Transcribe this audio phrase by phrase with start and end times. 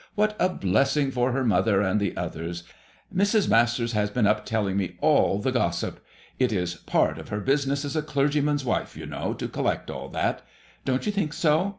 [0.15, 2.63] What a blessing for her mother and the others!
[3.15, 3.47] Mrs.
[3.47, 6.03] Masters has been up telling me all the gossip.
[6.39, 10.09] It is part of her business as a clergyman's wife, you know, to collect all
[10.09, 10.41] that.
[10.85, 11.69] Don't you think so